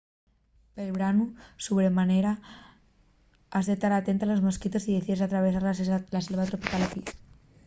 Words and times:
pel 0.75 0.87
branu 0.95 1.25
sobre 1.65 1.89
manera 1.99 2.31
has 3.53 3.65
de 3.69 3.79
tar 3.81 3.93
atenta 3.93 4.23
a 4.25 4.29
los 4.31 4.45
mosquitos 4.47 4.83
si 4.83 4.91
decides 4.95 5.21
atravesar 5.23 5.61
la 6.15 6.21
selva 6.25 6.47
tropical 6.51 6.81
a 6.87 6.91
pie 6.93 7.05